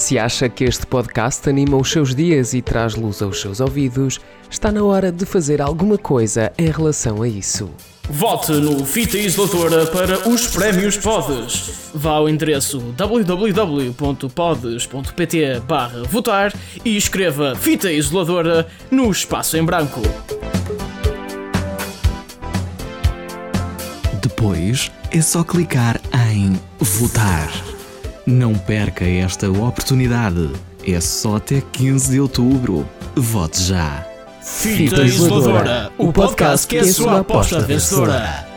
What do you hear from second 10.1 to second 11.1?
os Prémios